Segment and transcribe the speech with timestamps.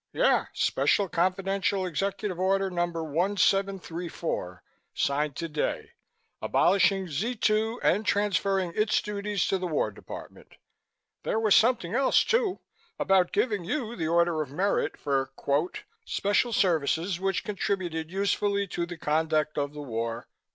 [0.13, 2.85] "Yeah, special confidential Executive Order No.
[2.87, 4.63] 1734,
[4.95, 5.91] signed today,
[6.41, 10.53] abolishing Z 2 and transferring its duties to the War Department.
[11.21, 12.61] There was something else, too,
[12.97, 18.87] about giving you the Order of Merit for quote special services which contributed usefully to
[18.87, 20.27] the conduct of the war.